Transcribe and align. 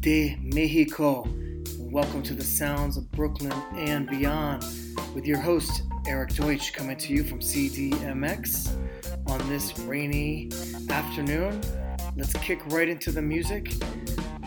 De 0.00 0.38
Mexico. 0.42 1.28
Welcome 1.78 2.22
to 2.22 2.32
the 2.32 2.42
sounds 2.42 2.96
of 2.96 3.12
Brooklyn 3.12 3.52
and 3.74 4.08
beyond 4.08 4.64
with 5.14 5.26
your 5.26 5.38
host, 5.38 5.82
Eric 6.06 6.34
Deutsch, 6.34 6.72
coming 6.72 6.96
to 6.96 7.12
you 7.12 7.22
from 7.22 7.40
CDMX 7.40 8.74
on 9.26 9.46
this 9.50 9.78
rainy 9.80 10.48
afternoon. 10.88 11.60
Let's 12.16 12.32
kick 12.32 12.62
right 12.68 12.88
into 12.88 13.12
the 13.12 13.20
music. 13.20 13.74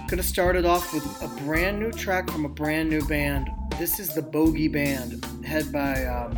Gonna 0.07 0.23
start 0.23 0.55
it 0.55 0.65
off 0.65 0.91
with 0.91 1.05
a 1.21 1.27
brand 1.43 1.79
new 1.79 1.91
track 1.91 2.31
from 2.31 2.45
a 2.45 2.49
brand 2.49 2.89
new 2.89 3.05
band. 3.05 3.47
This 3.77 3.99
is 3.99 4.15
the 4.15 4.23
Bogie 4.23 4.67
Band, 4.67 5.23
head 5.45 5.71
by 5.71 6.03
um, 6.05 6.35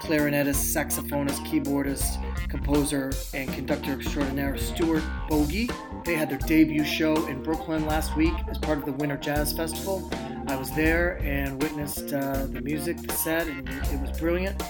clarinetist, 0.00 0.74
saxophonist, 0.74 1.44
keyboardist, 1.46 2.18
composer, 2.48 3.12
and 3.34 3.52
conductor 3.52 3.92
extraordinaire 3.92 4.56
Stuart 4.56 5.02
Bogie. 5.28 5.68
They 6.04 6.16
had 6.16 6.28
their 6.28 6.38
debut 6.38 6.84
show 6.84 7.26
in 7.28 7.42
Brooklyn 7.42 7.86
last 7.86 8.14
week 8.14 8.34
as 8.48 8.58
part 8.58 8.76
of 8.76 8.84
the 8.84 8.92
Winter 8.92 9.16
Jazz 9.16 9.54
Festival. 9.54 10.10
I 10.48 10.56
was 10.56 10.70
there 10.72 11.18
and 11.22 11.62
witnessed 11.62 12.12
uh, 12.12 12.44
the 12.44 12.60
music, 12.60 12.98
the 12.98 13.14
set, 13.14 13.46
and 13.46 13.66
it 13.66 14.00
was 14.02 14.18
brilliant. 14.18 14.62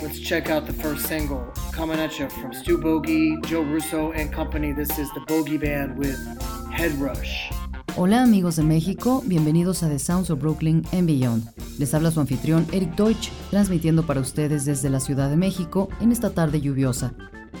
Let's 0.00 0.20
check 0.20 0.48
out 0.48 0.66
the 0.66 0.72
first 0.72 1.06
single 1.06 1.40
coming 1.72 1.98
at 1.98 2.20
you 2.20 2.28
from 2.30 2.52
Stu 2.52 2.78
Bogie, 2.78 3.36
Joe 3.48 3.62
Russo, 3.62 4.12
and 4.12 4.32
company. 4.32 4.72
This 4.72 4.96
is 4.96 5.12
the 5.14 5.20
Bogie 5.26 5.58
Band 5.58 5.98
with 5.98 6.16
Head 6.70 6.92
Rush. 7.00 7.50
Hola 7.96 8.22
amigos 8.22 8.54
de 8.54 8.62
México, 8.62 9.24
bienvenidos 9.26 9.82
a 9.82 9.88
The 9.88 9.98
Sounds 9.98 10.30
of 10.30 10.38
Brooklyn 10.38 10.86
and 10.92 11.08
Beyond. 11.08 11.48
Les 11.80 11.92
habla 11.94 12.12
su 12.12 12.20
anfitrión 12.20 12.64
Eric 12.70 12.94
Deutsch, 12.94 13.30
transmitiendo 13.50 14.06
para 14.06 14.20
ustedes 14.20 14.64
desde 14.64 14.88
la 14.88 15.00
Ciudad 15.00 15.30
de 15.30 15.36
México 15.36 15.88
en 16.00 16.12
esta 16.12 16.30
tarde 16.30 16.60
lluviosa. 16.60 17.12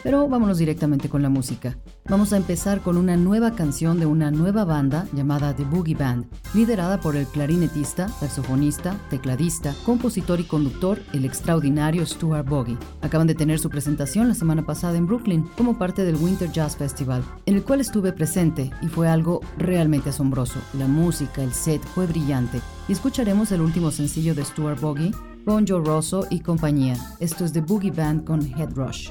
Pero 0.02 0.28
vámonos 0.28 0.58
directamente 0.58 1.08
con 1.08 1.22
la 1.22 1.28
música. 1.28 1.76
Vamos 2.08 2.32
a 2.32 2.36
empezar 2.36 2.80
con 2.80 2.96
una 2.96 3.16
nueva 3.16 3.52
canción 3.52 4.00
de 4.00 4.06
una 4.06 4.30
nueva 4.30 4.64
banda 4.64 5.06
llamada 5.12 5.54
The 5.54 5.64
Boogie 5.64 5.94
Band, 5.94 6.26
liderada 6.54 7.00
por 7.00 7.16
el 7.16 7.26
clarinetista, 7.26 8.08
saxofonista, 8.08 8.96
tecladista, 9.10 9.74
compositor 9.84 10.40
y 10.40 10.44
conductor, 10.44 11.00
el 11.12 11.24
extraordinario 11.24 12.06
Stuart 12.06 12.48
Bogey. 12.48 12.78
Acaban 13.02 13.26
de 13.26 13.34
tener 13.34 13.58
su 13.58 13.68
presentación 13.68 14.28
la 14.28 14.34
semana 14.34 14.64
pasada 14.64 14.96
en 14.96 15.06
Brooklyn 15.06 15.48
como 15.56 15.78
parte 15.78 16.04
del 16.04 16.16
Winter 16.16 16.50
Jazz 16.50 16.76
Festival, 16.76 17.22
en 17.46 17.56
el 17.56 17.62
cual 17.62 17.80
estuve 17.80 18.12
presente 18.12 18.70
y 18.80 18.86
fue 18.86 19.08
algo 19.08 19.40
realmente 19.58 20.10
asombroso. 20.10 20.58
La 20.78 20.86
música, 20.86 21.42
el 21.42 21.52
set 21.52 21.82
fue 21.82 22.06
brillante. 22.06 22.60
Y 22.88 22.92
escucharemos 22.92 23.52
el 23.52 23.60
último 23.60 23.90
sencillo 23.90 24.34
de 24.34 24.44
Stuart 24.44 24.80
Bogey, 24.80 25.12
con 25.44 25.66
Joe 25.66 25.82
Rosso 25.84 26.26
y 26.30 26.40
compañía. 26.40 26.96
Esto 27.20 27.44
es 27.44 27.52
The 27.52 27.62
Boogie 27.62 27.90
Band 27.90 28.24
con 28.24 28.42
Head 28.42 28.74
Rush. 28.74 29.10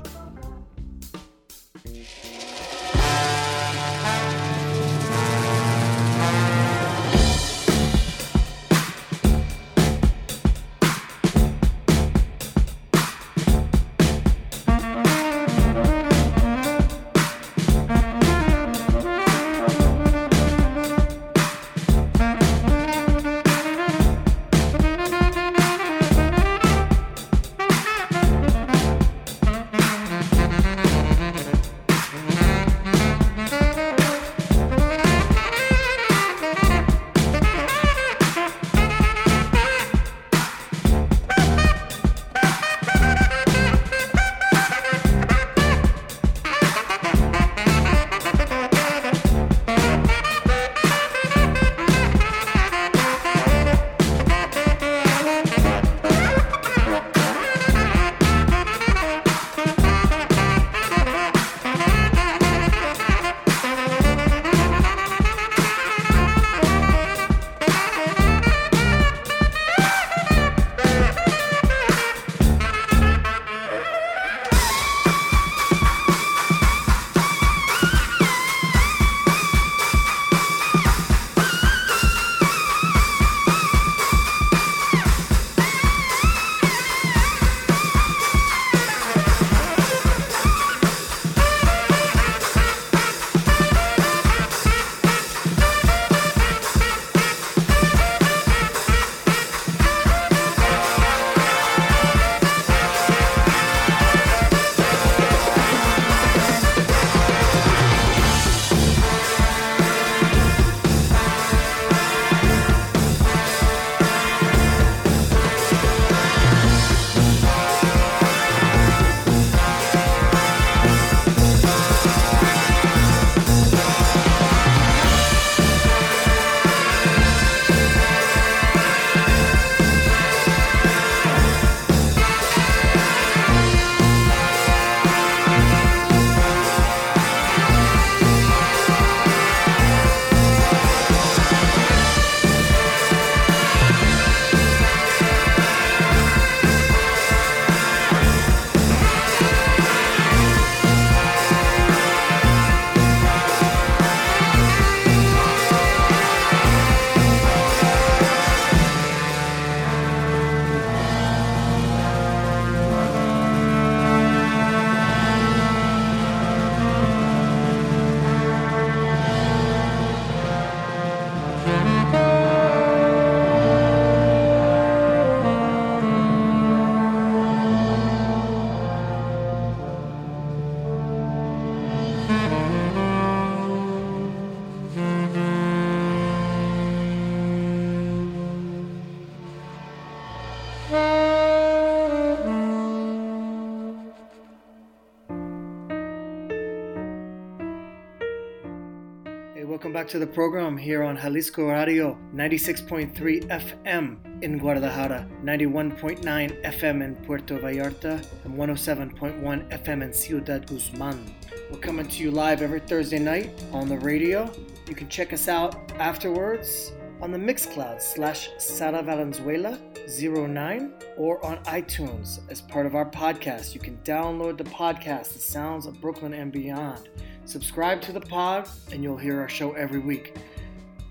Back 200.07 200.11
to 200.13 200.19
the 200.19 200.25
program 200.25 200.77
here 200.77 201.03
on 201.03 201.17
Jalisco 201.17 201.69
Radio 201.69 202.17
96.3 202.33 203.11
FM 203.49 204.41
in 204.41 204.57
Guadalajara, 204.57 205.27
91.9 205.43 206.63
FM 206.63 207.03
in 207.03 207.13
Puerto 207.25 207.59
Vallarta, 207.59 208.25
and 208.45 208.53
107.1 208.57 209.69
FM 209.69 210.01
in 210.01 210.13
Ciudad 210.13 210.65
Guzman. 210.65 211.35
We're 211.69 211.79
coming 211.79 212.07
to 212.07 212.23
you 212.23 212.31
live 212.31 212.61
every 212.61 212.79
Thursday 212.79 213.19
night 213.19 213.49
on 213.73 213.89
the 213.89 213.97
radio. 213.97 214.49
You 214.87 214.95
can 214.95 215.09
check 215.09 215.33
us 215.33 215.49
out 215.49 215.91
afterwards 215.99 216.93
on 217.19 217.33
the 217.33 217.37
Mixcloud 217.37 218.01
slash 218.01 218.49
Sara 218.59 219.03
Valenzuela 219.03 219.77
09 220.07 220.93
or 221.17 221.45
on 221.45 221.57
iTunes 221.65 222.39
as 222.49 222.61
part 222.61 222.85
of 222.85 222.95
our 222.95 223.09
podcast. 223.09 223.73
You 223.73 223.81
can 223.81 223.97
download 224.05 224.57
the 224.57 224.63
podcast, 224.63 225.33
The 225.33 225.39
Sounds 225.39 225.85
of 225.85 225.99
Brooklyn 225.99 226.33
and 226.33 226.49
Beyond. 226.49 227.09
Subscribe 227.47 228.01
to 228.01 228.11
the 228.11 228.19
pod, 228.19 228.67
and 228.91 229.01
you'll 229.01 229.15
hear 229.15 229.39
our 229.39 229.47
show 229.47 229.71
every 229.71 229.99
week. 229.99 230.35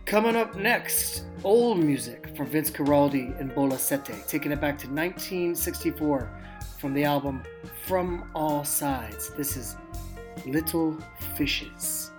Coming 0.05 0.37
up 0.37 0.55
next, 0.55 1.25
old 1.43 1.79
music 1.79 2.37
from 2.37 2.49
Vince 2.49 2.71
Guaraldi 2.71 3.41
and 3.41 3.55
Bola 3.55 3.79
taking 4.29 4.53
it 4.53 4.61
back 4.61 4.79
to 4.81 4.87
1964 4.87 6.31
from 6.79 6.93
the 6.93 7.05
album 7.05 7.43
From 7.87 8.31
All 8.35 8.65
Sides. 8.65 9.31
This 9.31 9.57
is 9.57 9.77
Little 10.45 10.99
Fishes. 11.39 12.11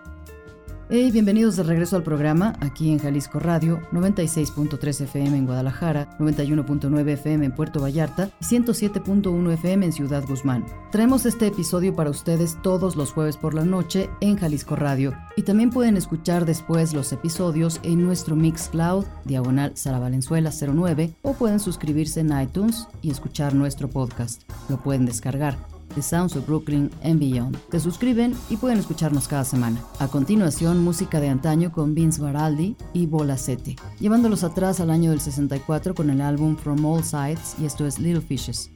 Hey, 0.89 1.11
bienvenidos 1.11 1.57
de 1.57 1.63
regreso 1.63 1.97
al 1.97 2.03
programa 2.03 2.53
aquí 2.61 2.93
en 2.93 2.99
Jalisco 2.99 3.39
Radio, 3.39 3.81
96.3 3.91 5.01
FM 5.01 5.37
en 5.37 5.45
Guadalajara, 5.45 6.17
91.9 6.17 7.09
FM 7.09 7.45
en 7.47 7.51
Puerto 7.51 7.81
Vallarta 7.81 8.31
y 8.39 8.45
107.1 8.45 9.51
FM 9.51 9.87
en 9.87 9.91
Ciudad 9.91 10.23
Guzmán. 10.25 10.65
Traemos 10.89 11.25
este 11.25 11.47
episodio 11.47 11.93
para 11.93 12.09
ustedes 12.09 12.57
todos 12.61 12.95
los 12.95 13.11
jueves 13.11 13.35
por 13.35 13.53
la 13.53 13.65
noche 13.65 14.09
en 14.21 14.37
Jalisco 14.37 14.77
Radio 14.77 15.13
y 15.35 15.41
también 15.41 15.71
pueden 15.71 15.97
escuchar 15.97 16.45
después 16.45 16.93
los 16.93 17.11
episodios 17.11 17.81
en 17.83 18.01
nuestro 18.01 18.37
Mixcloud, 18.37 19.03
diagonal 19.25 19.75
Sara 19.75 19.99
Valenzuela 19.99 20.51
09 20.51 21.15
o 21.21 21.33
pueden 21.33 21.59
suscribirse 21.59 22.21
en 22.21 22.31
iTunes 22.39 22.87
y 23.01 23.11
escuchar 23.11 23.53
nuestro 23.55 23.89
podcast. 23.89 24.43
Lo 24.69 24.77
pueden 24.77 25.05
descargar. 25.05 25.76
The 25.97 26.03
Sounds 26.03 26.35
of 26.35 26.45
Brooklyn 26.45 26.91
and 27.03 27.19
Beyond. 27.19 27.57
Se 27.71 27.79
suscriben 27.79 28.35
y 28.51 28.57
pueden 28.57 28.77
escucharnos 28.77 29.27
cada 29.27 29.43
semana. 29.43 29.81
A 29.97 30.07
continuación, 30.07 30.83
música 30.83 31.19
de 31.19 31.29
antaño 31.29 31.71
con 31.71 31.95
Vince 31.95 32.21
Baraldi 32.21 32.75
y 32.93 33.07
Bola 33.07 33.35
Sete, 33.35 33.75
llevándolos 33.99 34.43
atrás 34.43 34.79
al 34.79 34.91
año 34.91 35.09
del 35.09 35.21
64 35.21 35.95
con 35.95 36.11
el 36.11 36.21
álbum 36.21 36.55
From 36.55 36.85
All 36.85 37.03
Sides 37.03 37.55
y 37.59 37.65
esto 37.65 37.87
es 37.87 37.97
Little 37.97 38.21
Fishes. 38.21 38.69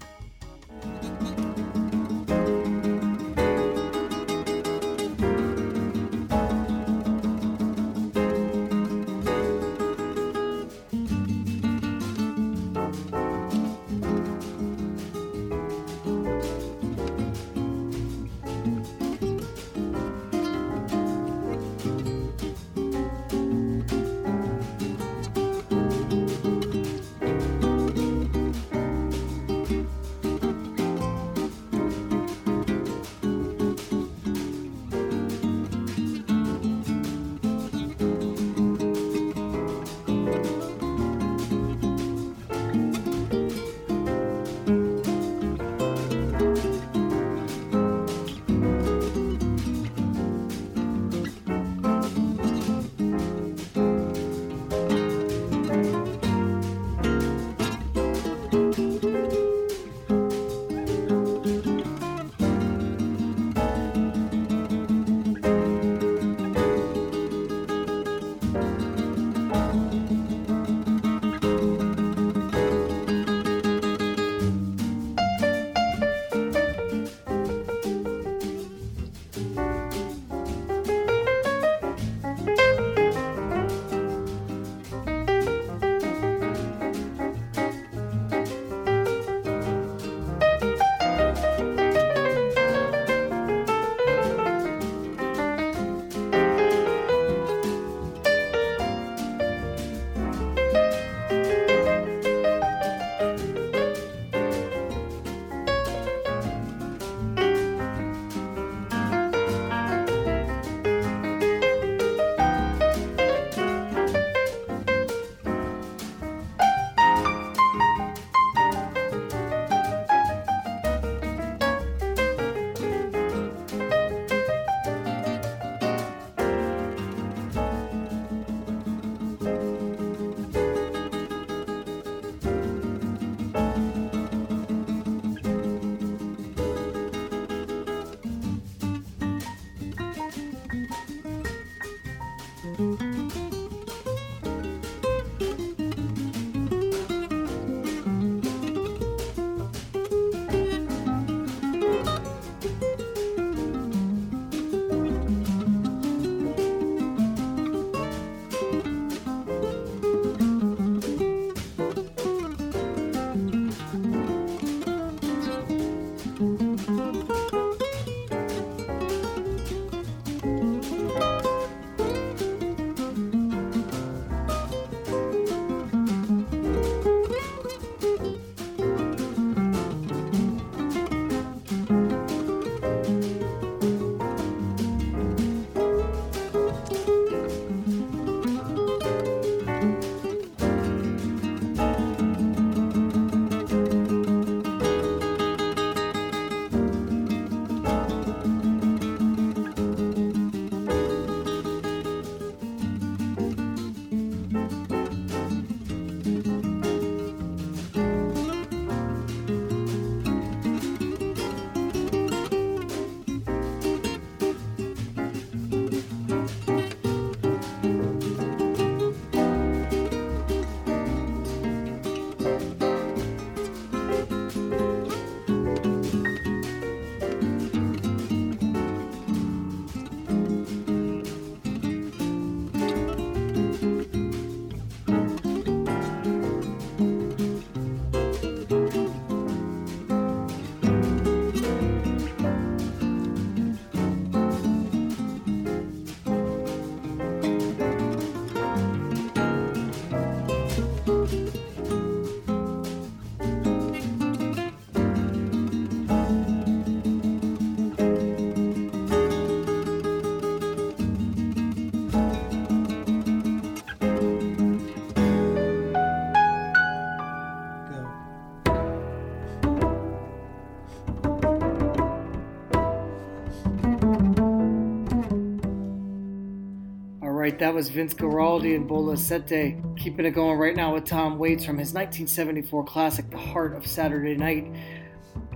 That 277.62 277.76
was 277.76 277.90
Vince 277.90 278.16
Guaraldi 278.16 278.76
and 278.76 278.88
Bola 278.88 279.16
Sette. 279.16 279.76
Keeping 279.96 280.26
it 280.26 280.32
going 280.32 280.58
right 280.58 280.76
now 280.76 280.96
with 280.96 281.06
Tom 281.06 281.38
Waits 281.38 281.64
from 281.64 281.78
his 281.78 281.94
1974 281.94 282.84
classic, 282.86 283.30
The 283.30 283.38
Heart 283.38 283.76
of 283.76 283.86
Saturday 283.86 284.36
Night, 284.36 284.66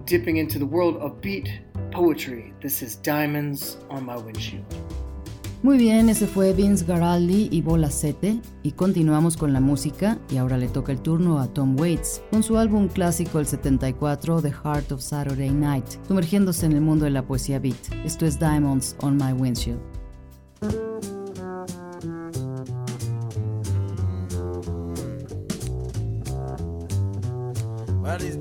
dipping 0.05 0.37
into 0.37 0.59
the 0.59 0.67
world 0.67 0.97
of 0.97 1.19
beat 1.19 1.49
poetry. 1.89 2.53
This 2.61 2.83
is 2.83 2.95
Diamonds 2.97 3.77
on 3.89 4.05
My 4.05 4.17
Windshield. 4.17 4.63
Muy 5.63 5.79
bien, 5.79 6.07
ese 6.09 6.27
fue 6.27 6.53
Vince 6.53 6.85
Guaraldi 6.85 7.49
y 7.51 7.63
Bola 7.63 7.89
Sette, 7.89 8.39
y 8.61 8.73
continuamos 8.73 9.35
con 9.35 9.51
la 9.51 9.59
música, 9.59 10.19
y 10.29 10.37
ahora 10.37 10.59
le 10.59 10.67
toca 10.67 10.91
el 10.91 11.01
turno 11.01 11.39
a 11.39 11.47
Tom 11.47 11.75
Waits, 11.75 12.21
con 12.29 12.43
su 12.43 12.59
álbum 12.59 12.87
clásico 12.87 13.39
el 13.39 13.47
74, 13.47 14.43
The 14.43 14.51
Heart 14.51 14.91
of 14.91 15.01
Saturday 15.01 15.49
Night, 15.49 15.87
sumergiéndose 16.07 16.67
en 16.67 16.73
el 16.73 16.81
mundo 16.81 17.05
de 17.05 17.11
la 17.11 17.25
poesía 17.25 17.57
beat. 17.57 17.91
Esto 18.05 18.27
es 18.27 18.37
Diamonds 18.37 18.95
on 19.01 19.17
My 19.17 19.33
Windshield. 19.33 19.94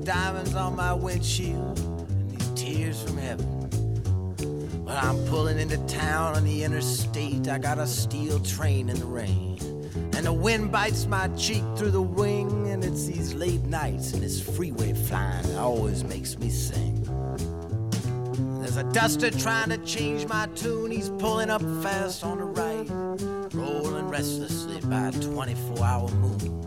Diamonds 0.05 0.53
on 0.53 0.75
my 0.75 0.93
windshield 0.93 1.79
and 1.79 2.29
these 2.29 2.49
tears 2.49 3.01
from 3.01 3.17
heaven. 3.17 4.85
Well, 4.85 4.97
I'm 5.01 5.17
pulling 5.25 5.59
into 5.59 5.77
town 5.87 6.35
on 6.35 6.45
the 6.45 6.63
interstate. 6.63 7.47
I 7.47 7.57
got 7.57 7.79
a 7.79 7.87
steel 7.87 8.39
train 8.39 8.89
in 8.89 8.99
the 8.99 9.05
rain. 9.05 9.57
And 10.13 10.27
the 10.27 10.31
wind 10.31 10.71
bites 10.71 11.07
my 11.07 11.27
cheek 11.29 11.63
through 11.75 11.89
the 11.89 12.01
wing. 12.01 12.69
And 12.69 12.83
it's 12.83 13.07
these 13.07 13.33
late 13.33 13.63
nights 13.63 14.13
and 14.13 14.21
this 14.21 14.39
freeway 14.39 14.93
flying 14.93 15.41
that 15.47 15.57
always 15.57 16.03
makes 16.03 16.37
me 16.37 16.49
sing. 16.49 17.01
There's 18.61 18.77
a 18.77 18.83
duster 18.93 19.31
trying 19.31 19.69
to 19.69 19.79
change 19.79 20.27
my 20.27 20.45
tune. 20.53 20.91
He's 20.91 21.09
pulling 21.09 21.49
up 21.49 21.63
fast 21.81 22.23
on 22.23 22.37
the 22.37 22.43
right, 22.43 22.87
rolling 23.55 24.07
restlessly 24.07 24.81
by 24.81 25.07
a 25.07 25.11
24 25.11 25.83
hour 25.83 26.09
moon. 26.09 26.64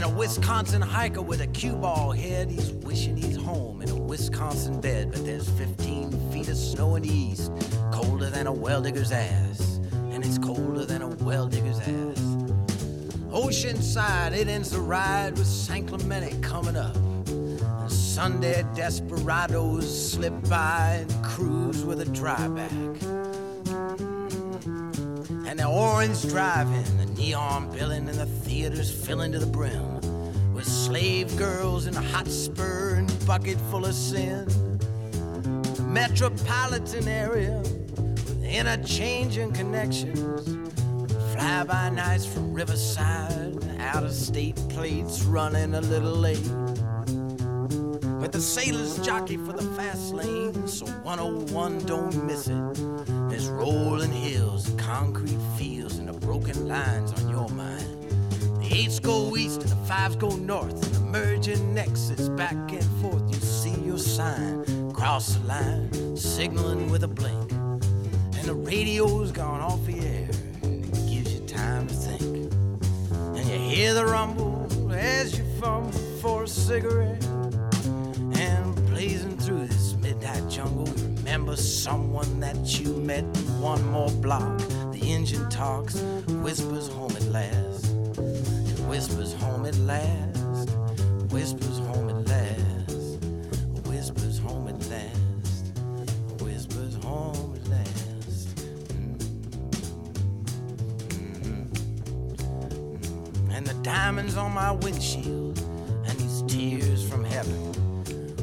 And 0.00 0.10
a 0.10 0.16
Wisconsin 0.16 0.80
hiker 0.80 1.20
with 1.20 1.42
a 1.42 1.46
cue 1.46 1.76
ball 1.76 2.12
head, 2.12 2.50
he's 2.50 2.72
wishing 2.72 3.18
he's 3.18 3.36
home 3.36 3.82
in 3.82 3.90
a 3.90 3.94
Wisconsin 3.94 4.80
bed. 4.80 5.12
But 5.12 5.26
there's 5.26 5.46
15 5.50 6.32
feet 6.32 6.48
of 6.48 6.56
snow 6.56 6.94
in 6.94 7.02
the 7.02 7.12
east, 7.12 7.52
colder 7.92 8.30
than 8.30 8.46
a 8.46 8.52
well 8.52 8.80
digger's 8.80 9.12
ass. 9.12 9.78
And 10.12 10.24
it's 10.24 10.38
colder 10.38 10.86
than 10.86 11.02
a 11.02 11.08
well 11.08 11.48
digger's 11.48 11.80
ass. 11.80 12.18
Oceanside, 13.28 14.32
it 14.32 14.48
ends 14.48 14.70
the 14.70 14.80
ride 14.80 15.36
with 15.36 15.46
San 15.46 15.86
Clemente 15.86 16.34
coming 16.40 16.76
up. 16.76 16.96
And 16.96 17.92
Sunday 17.92 18.64
desperados 18.74 20.12
slip 20.12 20.32
by 20.48 21.04
and 21.06 21.24
cruise 21.26 21.84
with 21.84 22.00
a 22.00 22.06
dryback. 22.06 22.70
And 25.46 25.58
the 25.58 25.66
orange 25.66 26.22
driving, 26.22 26.99
neon 27.20 27.70
billing, 27.70 28.08
and 28.08 28.18
the 28.18 28.24
theaters 28.24 28.90
filling 28.90 29.30
to 29.32 29.38
the 29.38 29.46
brim 29.46 30.00
with 30.54 30.64
slave 30.64 31.36
girls 31.36 31.86
in 31.86 31.94
a 31.94 32.00
hot 32.00 32.26
spur 32.26 32.94
and 32.94 33.26
bucket 33.26 33.58
full 33.70 33.84
of 33.84 33.94
sin. 33.94 34.46
The 35.74 35.82
metropolitan 35.82 37.06
area 37.06 37.58
with 37.58 38.42
interchanging 38.44 39.52
connections. 39.52 40.48
Fly 41.32 41.64
by 41.64 41.90
nights 41.90 42.24
from 42.24 42.54
Riverside, 42.54 43.58
out 43.78 44.02
of 44.02 44.12
state 44.12 44.56
plates 44.70 45.22
running 45.22 45.74
a 45.74 45.80
little 45.80 46.16
late. 46.16 46.50
But 48.20 48.32
the 48.32 48.40
sailors 48.40 48.98
jockey 48.98 49.36
for 49.36 49.52
the 49.52 49.62
fast 49.76 50.14
lane, 50.14 50.66
so 50.66 50.86
101 50.86 51.78
don't 51.80 52.26
miss 52.26 52.48
it. 52.48 52.74
There's 53.28 53.48
rolling 53.48 54.12
hills, 54.12 54.70
concrete 54.76 55.40
fields, 55.56 55.79
broken 56.30 56.68
lines 56.68 57.12
on 57.14 57.28
your 57.28 57.48
mind. 57.48 57.84
The 58.60 58.68
eights 58.72 59.00
go 59.00 59.36
east 59.36 59.62
and 59.62 59.68
the 59.68 59.82
fives 59.88 60.14
go 60.14 60.28
north, 60.36 60.80
and 60.84 60.94
the 60.94 61.00
merging 61.00 61.74
nexus 61.74 62.28
back 62.28 62.54
and 62.70 62.84
forth. 63.02 63.24
You 63.34 63.40
see 63.40 63.74
your 63.80 63.98
sign, 63.98 64.92
cross 64.92 65.34
the 65.34 65.44
line, 65.48 66.16
signaling 66.16 66.88
with 66.88 67.02
a 67.02 67.08
blink, 67.08 67.50
and 67.50 68.44
the 68.44 68.54
radio's 68.54 69.32
gone 69.32 69.60
off 69.60 69.84
the 69.86 69.98
air. 69.98 70.30
and 70.62 70.84
It 70.84 71.10
gives 71.12 71.34
you 71.34 71.40
time 71.48 71.88
to 71.88 71.94
think, 71.94 72.52
and 73.36 73.44
you 73.50 73.58
hear 73.58 73.92
the 73.92 74.06
rumble 74.06 74.68
as 74.92 75.36
you 75.36 75.44
fumble 75.60 75.90
for 76.22 76.44
a 76.44 76.48
cigarette. 76.48 77.24
And 78.36 78.76
blazing 78.86 79.36
through 79.36 79.66
this 79.66 79.96
midnight 79.96 80.48
jungle, 80.48 80.86
you 80.96 81.06
remember 81.16 81.56
someone 81.56 82.38
that 82.38 82.78
you 82.78 82.94
met 82.98 83.24
one 83.58 83.84
more 83.90 84.12
block. 84.22 84.60
Engine 85.10 85.48
talks, 85.50 85.96
whispers 86.28 86.86
home 86.86 87.10
at 87.16 87.24
last. 87.24 87.90
Whispers 88.86 89.34
home 89.34 89.66
at 89.66 89.76
last. 89.78 90.70
Whispers 91.32 91.78
home 91.80 92.10
at 92.10 92.28
last. 92.28 93.18
Whispers 93.88 94.38
home 94.38 94.68
at 94.68 94.86
last. 94.88 95.74
Whispers 96.40 96.94
home 97.02 97.56
at 97.56 97.66
last. 97.68 98.56
Mm-hmm. 101.08 101.64
And 103.50 103.66
the 103.66 103.74
diamonds 103.82 104.36
on 104.36 104.52
my 104.52 104.70
windshield, 104.70 105.58
and 106.06 106.18
these 106.20 106.42
tears 106.46 107.02
from 107.08 107.24
heaven. 107.24 107.72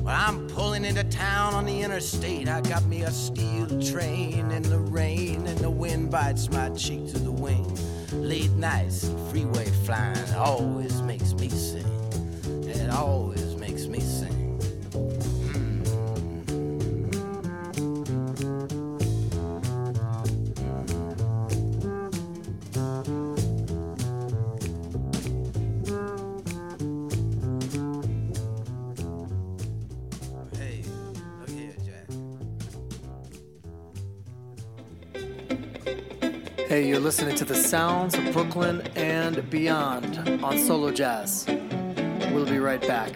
Well, 0.03 0.13
I'm 0.13 0.49
pulling 0.49 0.83
into 0.83 1.05
town 1.17 1.55
on 1.55 1.65
the 1.65 1.81
interstate. 1.81 2.47
I 2.47 2.61
got 2.61 2.85
me 2.85 3.01
a 3.01 3.11
steel 3.11 3.67
train 3.81 4.51
in 4.51 4.61
the 4.63 4.77
rain, 4.77 5.47
and 5.47 5.57
the 5.57 5.69
wind 5.69 6.11
bites 6.11 6.49
my 6.51 6.69
cheek 6.69 7.07
to 7.11 7.19
the 7.19 7.31
wing. 7.31 7.77
Late 8.13 8.51
nights 8.51 9.09
freeway 9.29 9.65
flying 9.85 10.33
always 10.35 11.01
makes 11.01 11.33
me 11.33 11.49
sing. 11.49 11.85
It 12.67 12.89
always 12.91 13.46
the 37.47 37.55
sounds 37.55 38.13
of 38.13 38.33
Brooklyn 38.33 38.81
and 38.97 39.49
beyond 39.49 40.17
on 40.43 40.59
Solo 40.59 40.91
Jazz. 40.91 41.45
We'll 42.33 42.45
be 42.45 42.59
right 42.59 42.81
back. 42.81 43.13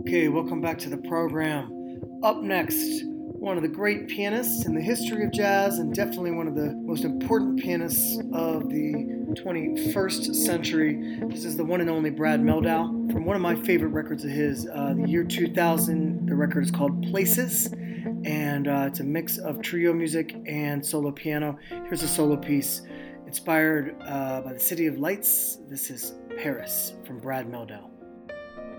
Okay, 0.00 0.28
welcome 0.28 0.60
back 0.60 0.78
to 0.80 0.90
the 0.90 0.98
program. 1.08 2.20
Up 2.22 2.42
next, 2.42 3.04
one 3.06 3.56
of 3.56 3.62
the 3.62 3.70
great 3.70 4.08
pianists 4.08 4.66
in 4.66 4.74
the 4.74 4.82
history 4.82 5.24
of 5.24 5.32
jazz, 5.32 5.78
and 5.78 5.94
definitely 5.94 6.32
one 6.32 6.46
of 6.46 6.54
the 6.54 6.74
most 6.84 7.04
important 7.04 7.58
pianists 7.58 8.18
of 8.34 8.68
the 8.68 9.19
21st 9.34 10.34
century. 10.34 11.18
This 11.28 11.44
is 11.44 11.56
the 11.56 11.64
one 11.64 11.80
and 11.80 11.88
only 11.88 12.10
Brad 12.10 12.40
Mehldau 12.40 13.12
from 13.12 13.24
one 13.24 13.36
of 13.36 13.42
my 13.42 13.54
favorite 13.54 13.90
records 13.90 14.24
of 14.24 14.30
his, 14.30 14.66
uh, 14.66 14.94
the 14.96 15.08
year 15.08 15.24
2000. 15.24 16.26
The 16.26 16.34
record 16.34 16.64
is 16.64 16.70
called 16.70 17.02
Places, 17.10 17.72
and 18.24 18.68
uh, 18.68 18.86
it's 18.88 19.00
a 19.00 19.04
mix 19.04 19.38
of 19.38 19.62
trio 19.62 19.92
music 19.92 20.36
and 20.46 20.84
solo 20.84 21.12
piano. 21.12 21.58
Here's 21.68 22.02
a 22.02 22.08
solo 22.08 22.36
piece 22.36 22.82
inspired 23.26 23.96
uh, 24.06 24.40
by 24.42 24.52
the 24.52 24.60
City 24.60 24.86
of 24.86 24.98
Lights. 24.98 25.58
This 25.68 25.90
is 25.90 26.14
Paris 26.36 26.94
from 27.06 27.20
Brad 27.20 27.46
Mehldau. 27.46 27.90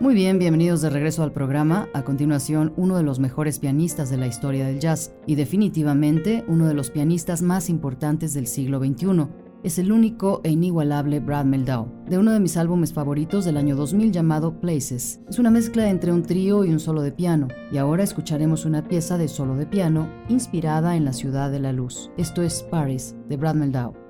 Muy 0.01 0.15
bien, 0.15 0.39
bienvenidos 0.39 0.81
de 0.81 0.89
regreso 0.89 1.22
al 1.22 1.31
programa. 1.31 1.88
A 1.93 2.03
continuación, 2.03 2.74
uno 2.75 2.98
de 2.98 3.03
los 3.03 3.20
mejores 3.20 3.60
pianistas 3.60 4.10
de 4.10 4.17
la 4.17 4.25
historia 4.25 4.65
del 4.65 4.79
jazz 4.79 5.13
y 5.27 5.36
definitivamente 5.36 6.43
uno 6.48 6.67
de 6.67 6.74
los 6.74 6.89
pianistas 6.89 7.43
más 7.43 7.70
importantes 7.70 8.34
del 8.34 8.48
siglo 8.48 8.79
XXI. 8.79 9.27
Es 9.63 9.77
el 9.77 9.91
único 9.91 10.41
e 10.44 10.50
inigualable 10.50 11.20
Brad 11.20 11.46
Meldau, 11.46 11.88
de 12.10 12.18
uno 12.18 12.32
de 12.32 12.39
mis 12.39 12.58
álbumes 12.58 12.94
favoritos 12.94 13.46
del 13.46 13.58
año 13.58 13.75
2000 13.75 14.12
llamado 14.12 14.60
Places. 14.60 15.22
Es 15.30 15.38
una 15.38 15.51
mezcla 15.51 15.88
entre 15.88 16.12
un 16.12 16.24
trío 16.24 16.65
y 16.65 16.72
un 16.72 16.80
solo 16.80 17.03
de 17.03 17.12
piano, 17.12 17.48
y 17.72 17.77
ahora 17.77 18.03
escucharemos 18.03 18.65
una 18.65 18.88
pieza 18.88 19.20
de 19.20 19.27
solo 19.27 19.56
de 19.56 19.68
piano 19.68 20.10
inspirada 20.30 20.96
en 20.96 21.06
la 21.06 21.13
ciudad 21.13 21.51
de 21.51 21.60
la 21.60 21.74
luz. 21.74 22.10
Esto 22.18 22.41
es 22.41 22.63
Paris, 22.72 23.15
de 23.30 23.38
Brad 23.38 23.53
Meldau. 23.53 24.00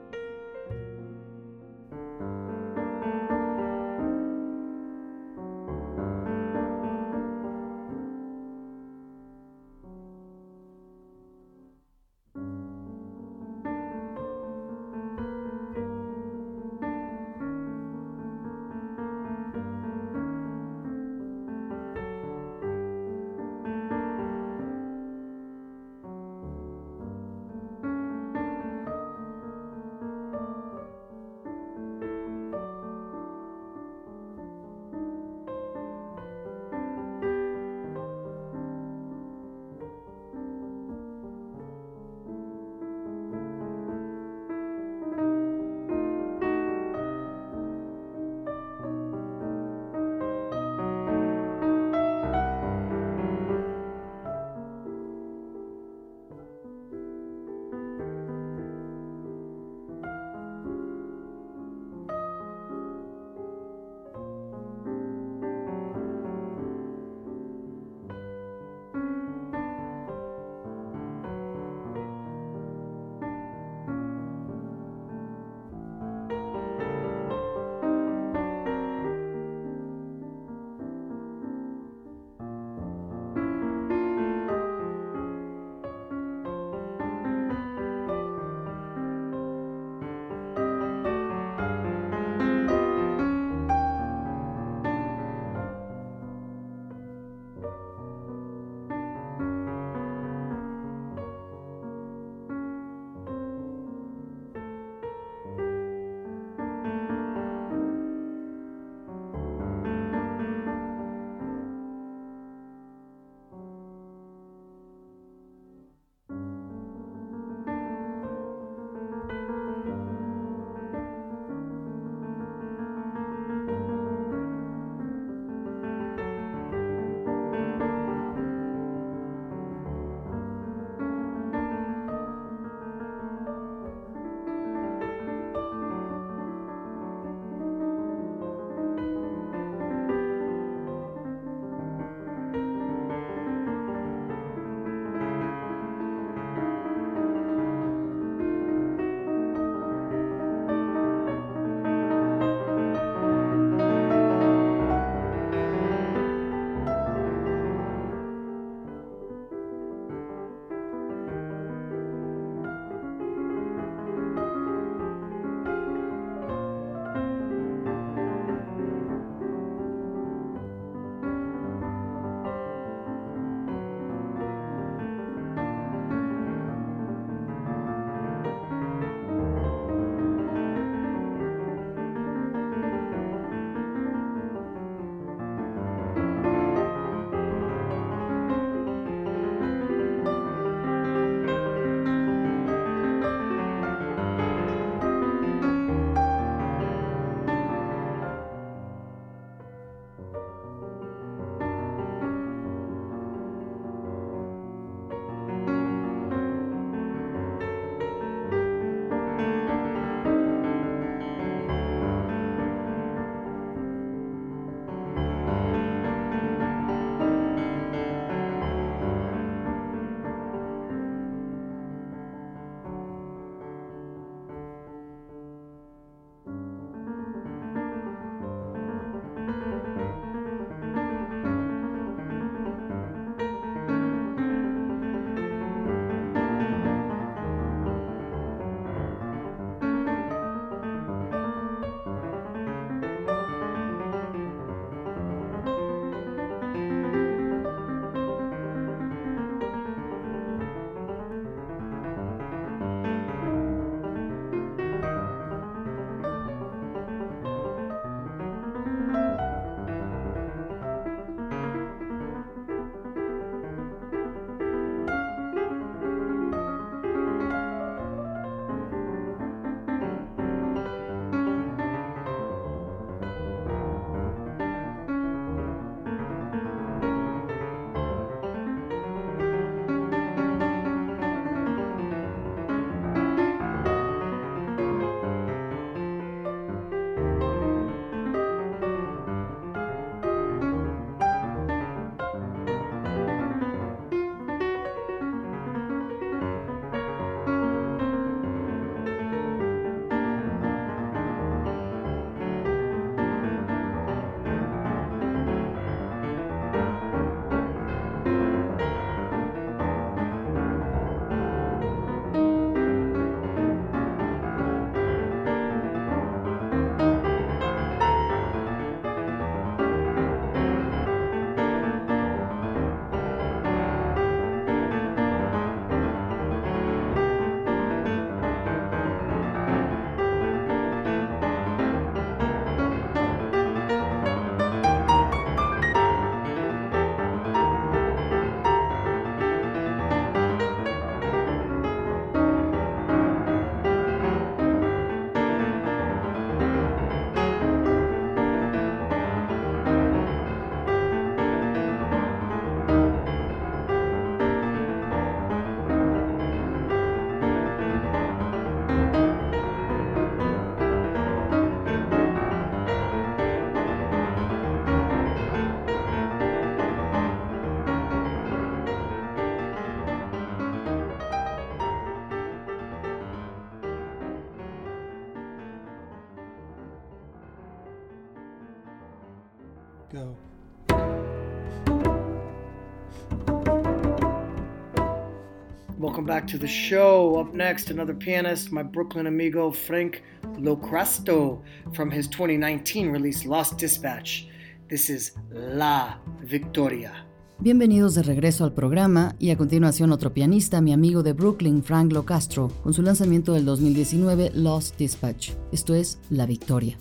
Welcome 386.21 386.35
back 386.35 386.47
to 386.51 386.59
the 386.59 386.67
show. 386.67 387.39
Up 387.39 387.51
next, 387.55 387.89
another 387.89 388.13
pianist, 388.13 388.71
my 388.71 388.83
Brooklyn 388.83 389.25
amigo 389.25 389.71
Frank 389.71 390.21
Locrasto 390.55 391.63
from 391.95 392.11
his 392.11 392.27
2019 392.27 393.09
release 393.09 393.43
Lost 393.43 393.79
Dispatch. 393.79 394.45
This 394.87 395.09
is 395.09 395.31
La 395.49 396.19
Victoria. 396.43 397.25
Bienvenidos 397.57 398.13
de 398.13 398.21
regreso 398.21 398.65
al 398.65 398.73
programa 398.73 399.35
y 399.39 399.49
a 399.49 399.57
continuación 399.57 400.11
otro 400.11 400.31
pianista, 400.31 400.79
mi 400.79 400.93
amigo 400.93 401.23
de 401.23 401.33
Brooklyn, 401.33 401.81
Frank 401.81 402.11
Locastro, 402.11 402.67
con 402.83 402.93
su 402.93 403.01
lanzamiento 403.01 403.53
del 403.53 403.65
2019 403.65 404.51
Lost 404.53 404.99
Dispatch. 404.99 405.53
Esto 405.71 405.95
es 405.95 406.19
La 406.29 406.45
Victoria. 406.45 406.99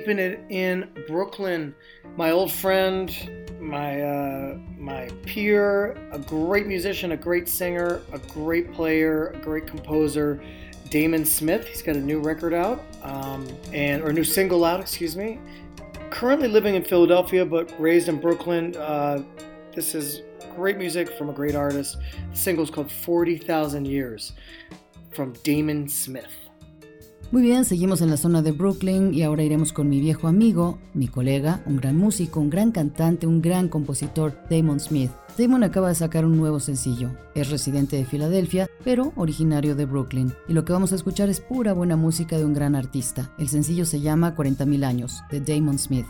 Keeping 0.00 0.18
it 0.18 0.40
in 0.48 0.88
Brooklyn. 1.06 1.74
My 2.16 2.30
old 2.30 2.50
friend, 2.50 3.14
my 3.60 4.00
uh, 4.00 4.58
my 4.78 5.10
peer, 5.26 5.92
a 6.10 6.18
great 6.18 6.66
musician, 6.66 7.12
a 7.12 7.16
great 7.16 7.46
singer, 7.46 8.00
a 8.12 8.18
great 8.18 8.72
player, 8.72 9.28
a 9.28 9.38
great 9.40 9.66
composer, 9.66 10.42
Damon 10.88 11.26
Smith. 11.26 11.66
He's 11.68 11.82
got 11.82 11.96
a 11.96 12.00
new 12.00 12.18
record 12.18 12.54
out, 12.54 12.82
um, 13.02 13.46
and 13.74 14.02
or 14.02 14.08
a 14.08 14.12
new 14.12 14.24
single 14.24 14.64
out, 14.64 14.80
excuse 14.80 15.16
me. 15.16 15.38
Currently 16.08 16.48
living 16.48 16.76
in 16.76 16.82
Philadelphia, 16.82 17.44
but 17.44 17.70
raised 17.78 18.08
in 18.08 18.20
Brooklyn. 18.20 18.74
Uh, 18.76 19.22
this 19.74 19.94
is 19.94 20.22
great 20.56 20.78
music 20.78 21.10
from 21.18 21.28
a 21.28 21.32
great 21.32 21.54
artist. 21.54 21.98
The 22.30 22.36
single 22.36 22.64
is 22.64 22.70
called 22.70 22.90
40,000 22.90 23.86
Years 23.86 24.32
from 25.10 25.34
Damon 25.44 25.88
Smith. 25.88 26.49
Muy 27.32 27.42
bien, 27.42 27.64
seguimos 27.64 28.00
en 28.00 28.10
la 28.10 28.16
zona 28.16 28.42
de 28.42 28.50
Brooklyn 28.50 29.14
y 29.14 29.22
ahora 29.22 29.44
iremos 29.44 29.72
con 29.72 29.88
mi 29.88 30.00
viejo 30.00 30.26
amigo, 30.26 30.78
mi 30.94 31.06
colega, 31.06 31.62
un 31.64 31.76
gran 31.76 31.96
músico, 31.96 32.40
un 32.40 32.50
gran 32.50 32.72
cantante, 32.72 33.28
un 33.28 33.40
gran 33.40 33.68
compositor, 33.68 34.36
Damon 34.50 34.80
Smith. 34.80 35.12
Damon 35.38 35.62
acaba 35.62 35.90
de 35.90 35.94
sacar 35.94 36.24
un 36.24 36.36
nuevo 36.36 36.58
sencillo. 36.58 37.12
Es 37.36 37.48
residente 37.48 37.94
de 37.94 38.04
Filadelfia, 38.04 38.68
pero 38.82 39.12
originario 39.14 39.76
de 39.76 39.84
Brooklyn. 39.84 40.32
Y 40.48 40.54
lo 40.54 40.64
que 40.64 40.72
vamos 40.72 40.90
a 40.90 40.96
escuchar 40.96 41.28
es 41.28 41.40
pura 41.40 41.72
buena 41.72 41.94
música 41.94 42.36
de 42.36 42.44
un 42.44 42.52
gran 42.52 42.74
artista. 42.74 43.32
El 43.38 43.48
sencillo 43.48 43.86
se 43.86 44.00
llama 44.00 44.34
40.000 44.34 44.84
años, 44.84 45.22
de 45.30 45.40
Damon 45.40 45.78
Smith. 45.78 46.06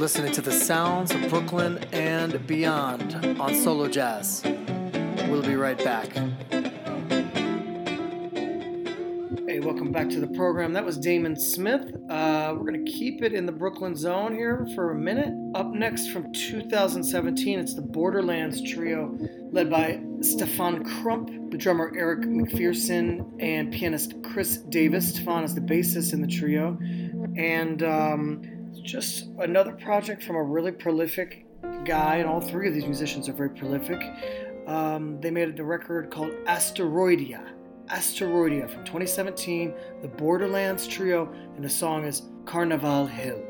Listening 0.00 0.32
to 0.32 0.40
the 0.40 0.50
sounds 0.50 1.10
of 1.10 1.28
Brooklyn 1.28 1.76
and 1.92 2.46
beyond 2.46 3.38
on 3.38 3.54
Solo 3.54 3.86
Jazz. 3.86 4.40
We'll 5.28 5.42
be 5.42 5.56
right 5.56 5.76
back. 5.76 6.10
Hey, 9.46 9.60
welcome 9.60 9.92
back 9.92 10.08
to 10.08 10.18
the 10.18 10.32
program. 10.34 10.72
That 10.72 10.86
was 10.86 10.96
Damon 10.96 11.38
Smith. 11.38 11.82
Uh, 12.08 12.54
we're 12.56 12.72
going 12.72 12.82
to 12.82 12.90
keep 12.90 13.22
it 13.22 13.34
in 13.34 13.44
the 13.44 13.52
Brooklyn 13.52 13.94
zone 13.94 14.32
here 14.32 14.66
for 14.74 14.92
a 14.92 14.94
minute. 14.94 15.34
Up 15.54 15.70
next 15.74 16.06
from 16.06 16.32
2017, 16.32 17.58
it's 17.58 17.74
the 17.74 17.82
Borderlands 17.82 18.62
Trio, 18.62 19.14
led 19.52 19.68
by 19.68 20.00
Stephan 20.22 20.82
Crump, 20.82 21.50
the 21.50 21.58
drummer 21.58 21.92
Eric 21.94 22.20
McPherson, 22.20 23.36
and 23.38 23.70
pianist 23.70 24.14
Chris 24.22 24.56
Davis. 24.56 25.10
Stephan 25.10 25.44
is 25.44 25.54
the 25.54 25.60
bassist 25.60 26.14
in 26.14 26.22
the 26.22 26.26
trio. 26.26 26.78
And 27.36 27.82
um, 27.82 28.59
just 28.82 29.28
another 29.38 29.72
project 29.72 30.22
from 30.22 30.36
a 30.36 30.42
really 30.42 30.72
prolific 30.72 31.46
guy, 31.84 32.16
and 32.16 32.28
all 32.28 32.40
three 32.40 32.68
of 32.68 32.74
these 32.74 32.86
musicians 32.86 33.28
are 33.28 33.32
very 33.32 33.50
prolific. 33.50 34.00
Um, 34.66 35.20
they 35.20 35.30
made 35.30 35.58
a 35.58 35.64
record 35.64 36.10
called 36.10 36.32
Asteroidea. 36.46 37.42
Asteroidea 37.88 38.70
from 38.70 38.84
2017, 38.84 39.74
the 40.02 40.08
Borderlands 40.08 40.86
Trio, 40.86 41.28
and 41.56 41.64
the 41.64 41.68
song 41.68 42.04
is 42.04 42.22
Carnival 42.44 43.06
Hill. 43.06 43.42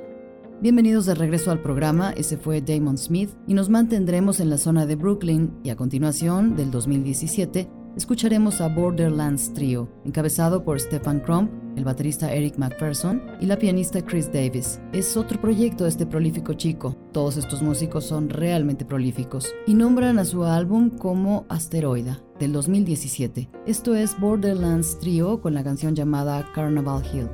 Bienvenidos 0.62 1.06
de 1.06 1.14
regreso 1.14 1.50
al 1.50 1.62
programa, 1.62 2.12
ese 2.18 2.36
fue 2.36 2.60
Damon 2.60 2.98
Smith 2.98 3.30
y 3.46 3.54
nos 3.54 3.70
mantendremos 3.70 4.40
en 4.40 4.50
la 4.50 4.58
zona 4.58 4.84
de 4.84 4.94
Brooklyn 4.94 5.58
y 5.64 5.70
a 5.70 5.76
continuación, 5.76 6.54
del 6.54 6.70
2017, 6.70 7.66
escucharemos 8.00 8.62
a 8.62 8.68
Borderlands 8.68 9.52
Trio, 9.52 9.86
encabezado 10.06 10.64
por 10.64 10.80
Stefan 10.80 11.20
Crump, 11.20 11.50
el 11.76 11.84
baterista 11.84 12.32
Eric 12.32 12.56
McPherson 12.56 13.22
y 13.40 13.46
la 13.46 13.58
pianista 13.58 14.00
Chris 14.00 14.32
Davis. 14.32 14.80
Es 14.94 15.18
otro 15.18 15.38
proyecto 15.38 15.84
de 15.84 15.90
este 15.90 16.06
prolífico 16.06 16.54
chico. 16.54 16.96
Todos 17.12 17.36
estos 17.36 17.60
músicos 17.60 18.06
son 18.06 18.30
realmente 18.30 18.86
prolíficos 18.86 19.54
y 19.66 19.74
nombran 19.74 20.18
a 20.18 20.24
su 20.24 20.44
álbum 20.44 20.88
como 20.88 21.44
Asteroida 21.50 22.22
del 22.38 22.52
2017. 22.52 23.50
Esto 23.66 23.94
es 23.94 24.18
Borderlands 24.18 24.98
Trio 24.98 25.42
con 25.42 25.52
la 25.52 25.62
canción 25.62 25.94
llamada 25.94 26.50
Carnival 26.54 27.02
Hill. 27.12 27.28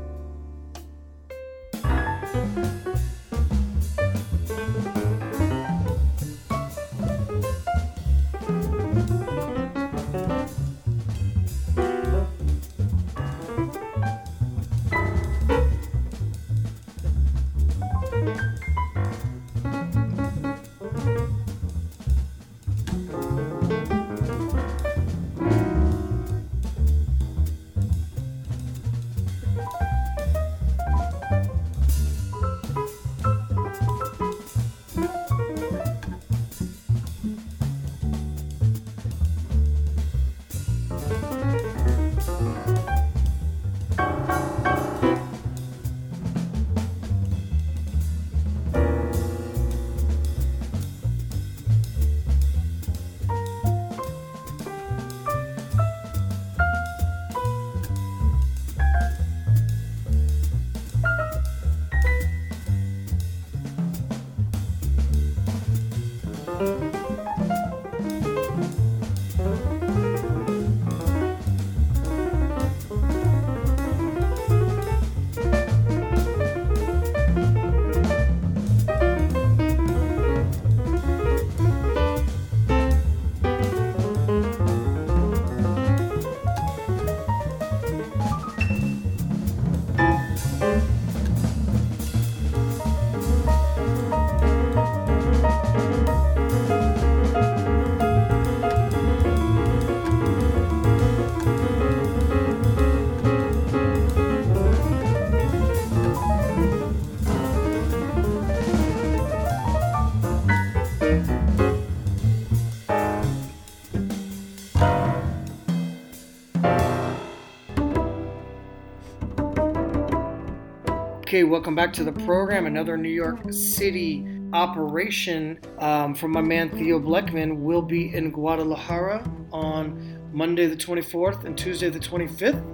Okay, 121.36 121.44
welcome 121.44 121.74
back 121.74 121.92
to 121.92 122.02
the 122.02 122.12
program. 122.12 122.64
Another 122.64 122.96
New 122.96 123.10
York 123.10 123.52
City 123.52 124.26
operation 124.54 125.60
um, 125.80 126.14
from 126.14 126.32
my 126.32 126.40
man 126.40 126.70
Theo 126.70 126.98
Bleckmann 126.98 127.58
will 127.58 127.82
be 127.82 128.14
in 128.14 128.30
Guadalajara 128.30 129.30
on 129.52 130.18
Monday 130.32 130.64
the 130.64 130.74
24th 130.74 131.44
and 131.44 131.58
Tuesday 131.58 131.90
the 131.90 131.98
25th. 131.98 132.64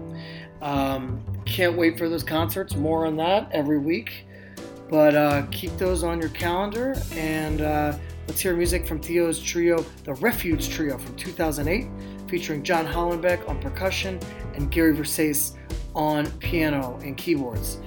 Um, 0.62 1.24
can't 1.44 1.76
wait 1.76 1.98
for 1.98 2.08
those 2.08 2.22
concerts. 2.22 2.76
More 2.76 3.04
on 3.04 3.16
that 3.16 3.50
every 3.50 3.78
week. 3.78 4.28
But 4.88 5.16
uh, 5.16 5.46
keep 5.50 5.76
those 5.76 6.04
on 6.04 6.20
your 6.20 6.30
calendar 6.30 6.94
and 7.14 7.62
uh, 7.62 7.98
let's 8.28 8.40
hear 8.40 8.54
music 8.54 8.86
from 8.86 9.00
Theo's 9.00 9.42
trio, 9.42 9.84
the 10.04 10.14
Refuge 10.14 10.68
Trio 10.68 10.98
from 10.98 11.16
2008, 11.16 11.88
featuring 12.28 12.62
John 12.62 12.86
Hollenbeck 12.86 13.48
on 13.48 13.60
percussion 13.60 14.20
and 14.54 14.70
Gary 14.70 14.94
Versace 14.94 15.56
on 15.96 16.30
piano 16.38 17.00
and 17.02 17.16
keyboards. 17.16 17.78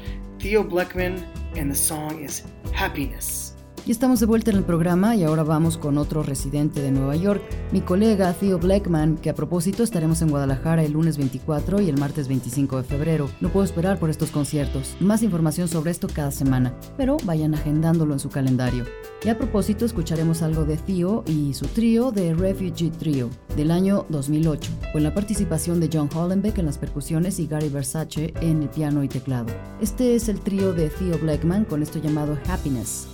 Theo 0.45 0.63
Bleckmann, 0.63 1.25
and 1.55 1.71
the 1.71 1.75
song 1.75 2.23
is 2.23 2.43
Happiness. 2.71 3.54
Y 3.87 3.91
estamos 3.91 4.19
de 4.19 4.25
vuelta 4.25 4.49
en 4.49 4.57
el 4.57 4.63
programa 4.63 5.15
y 5.15 5.23
ahora 5.23 5.43
vamos 5.43 5.77
con 5.77 5.99
otro 5.99 6.23
residente 6.23 6.81
de 6.81 6.89
Nueva 6.89 7.15
York, 7.15 7.43
mi 7.71 7.81
colega 7.81 8.33
Theo 8.33 8.57
Blackman, 8.57 9.17
que 9.17 9.29
a 9.29 9.35
propósito 9.35 9.83
estaremos 9.83 10.23
en 10.23 10.29
Guadalajara 10.29 10.83
el 10.83 10.93
lunes 10.93 11.17
24 11.17 11.81
y 11.81 11.89
el 11.89 11.99
martes 11.99 12.27
25 12.27 12.77
de 12.77 12.83
febrero. 12.83 13.29
No 13.41 13.49
puedo 13.49 13.63
esperar 13.63 13.99
por 13.99 14.09
estos 14.09 14.31
conciertos. 14.31 14.95
Más 14.99 15.21
información 15.21 15.67
sobre 15.67 15.91
esto 15.91 16.07
cada 16.11 16.31
semana, 16.31 16.73
pero 16.97 17.17
vayan 17.25 17.53
agendándolo 17.53 18.13
en 18.13 18.19
su 18.19 18.29
calendario. 18.29 18.85
Y 19.23 19.29
a 19.29 19.37
propósito 19.37 19.85
escucharemos 19.85 20.41
algo 20.41 20.65
de 20.65 20.77
Theo 20.77 21.23
y 21.27 21.53
su 21.53 21.67
trío 21.67 22.11
de 22.11 22.33
Refugee 22.33 22.89
Trio 22.89 23.29
del 23.55 23.69
año 23.69 24.07
2008, 24.09 24.71
con 24.93 25.03
la 25.03 25.13
participación 25.13 25.79
de 25.79 25.91
John 25.93 26.09
Hollenbeck 26.11 26.57
en 26.57 26.65
las 26.65 26.79
percusiones 26.79 27.37
y 27.37 27.45
Gary 27.45 27.69
Versace 27.69 28.33
en 28.41 28.63
el 28.63 28.69
piano 28.69 29.03
y 29.03 29.09
teclado. 29.09 29.53
Este 29.79 30.15
es 30.15 30.27
el 30.27 30.39
trío 30.39 30.73
de 30.73 30.89
Theo 30.89 31.19
Blackman 31.19 31.65
con 31.65 31.83
esto 31.83 31.99
llamado 31.99 32.35
Happiness. 32.49 33.09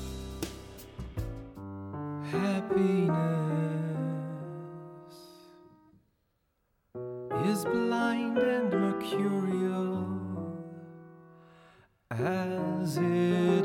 Is 7.46 7.66
blind 7.66 8.38
and 8.38 8.72
mercurial 8.72 10.08
as 12.10 12.98
it 12.98 13.61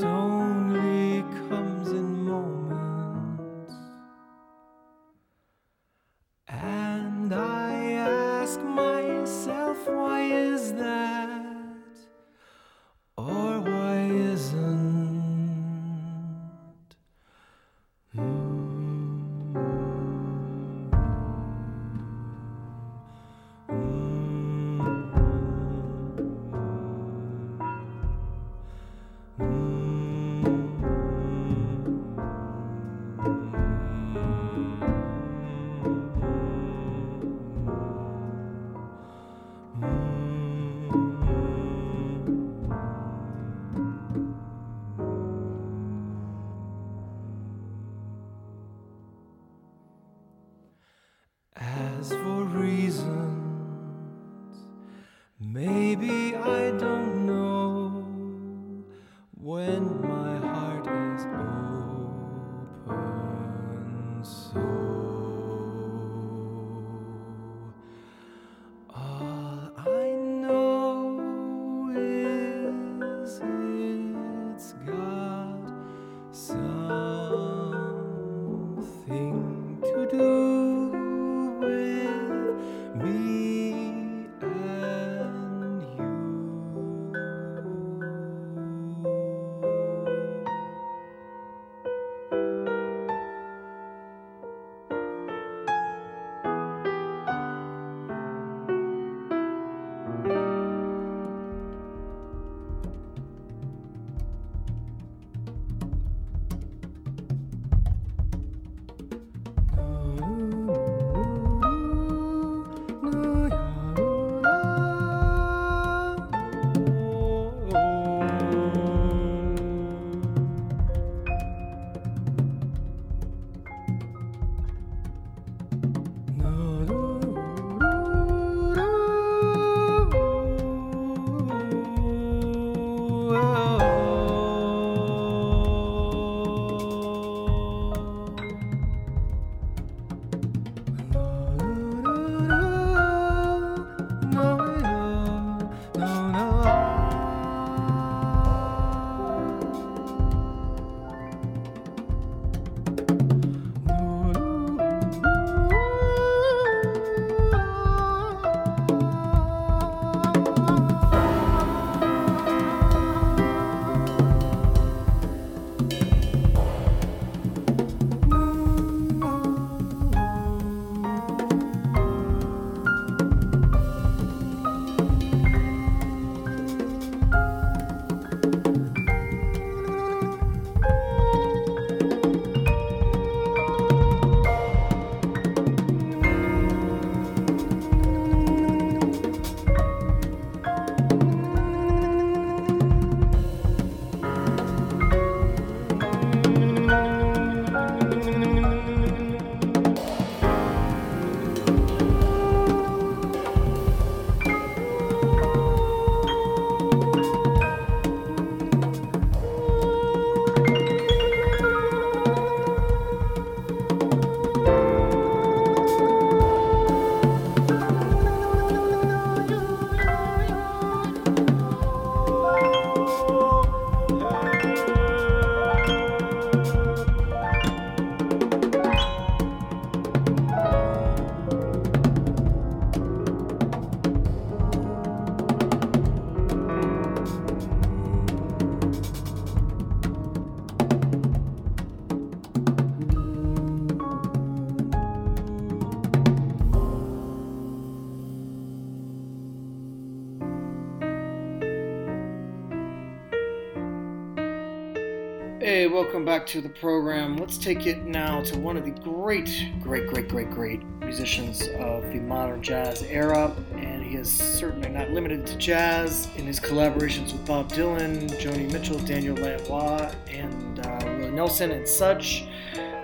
to 256.47 256.61
the 256.61 256.69
program. 256.69 257.37
Let's 257.37 257.59
take 257.59 257.89
it 257.89 258.05
now 258.05 258.41
to 258.43 258.57
one 258.57 258.77
of 258.77 258.85
the 258.85 258.93
great, 258.93 259.67
great, 259.81 260.07
great, 260.07 260.29
great, 260.29 260.49
great 260.49 260.85
musicians 261.01 261.63
of 261.81 262.05
the 262.13 262.21
modern 262.21 262.63
jazz 262.63 263.03
era, 263.03 263.53
and 263.75 264.05
he 264.05 264.17
is 264.17 264.31
certainly 264.31 264.89
not 264.89 265.11
limited 265.11 265.45
to 265.49 265.57
jazz 265.57 266.29
in 266.37 266.47
his 266.47 266.61
collaborations 266.61 267.33
with 267.33 267.45
Bob 267.47 267.73
Dylan, 267.73 268.29
Joni 268.41 268.71
Mitchell, 268.73 268.99
Daniel 269.01 269.35
Lanois, 269.35 270.15
and 270.29 270.79
uh, 270.87 271.01
Willie 271.19 271.33
Nelson, 271.33 271.73
and 271.73 271.89
such. 271.89 272.45